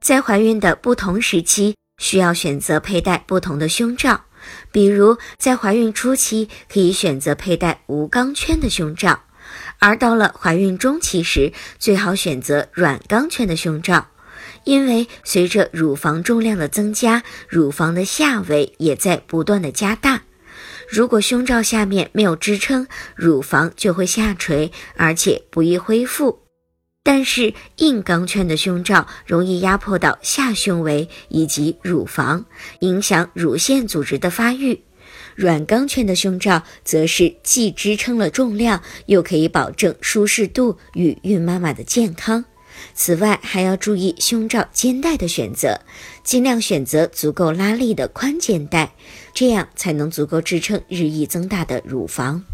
[0.00, 4.24] 在怀孕的不同时期，需要选择佩戴不同的胸罩。
[4.72, 9.20] 比如，在怀孕初期，可以选择佩戴无钢圈的胸罩；
[9.78, 14.08] 而到了怀孕中期时，最好选择软钢圈的胸罩，
[14.64, 20.22] 因为随着乳房重量的增加，乳房的下围也在不断的加大。
[20.88, 26.40] 如果胸罩下面没有支撑，乳房就会下垂，而且不易恢复。
[27.12, 32.44] 但是硬钢圈的胸罩容易压迫到下胸围以及乳房，
[32.82, 34.78] 影响乳腺组织的发育；
[35.34, 42.44] 软钢圈的胸罩则是既支撑了重量，又可以保证舒适度与孕妈妈的健康。
[42.94, 45.80] 此外，还要注意胸罩肩带的选择，
[46.22, 48.92] 尽量选择足够拉力的宽肩带，
[49.34, 52.44] 这样才能足够支撑日益增大的乳房。